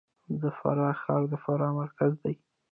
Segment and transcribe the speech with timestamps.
[0.41, 2.35] د فراه ښار د فراه مرکز دی